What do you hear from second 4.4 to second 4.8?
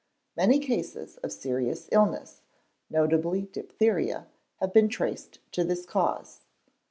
have